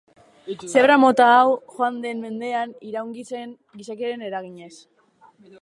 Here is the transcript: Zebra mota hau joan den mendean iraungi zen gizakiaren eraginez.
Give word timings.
Zebra 0.75 0.95
mota 1.01 1.27
hau 1.33 1.51
joan 1.75 1.99
den 2.07 2.25
mendean 2.27 2.75
iraungi 2.93 3.29
zen 3.35 3.55
gizakiaren 3.83 4.29
eraginez. 4.31 4.75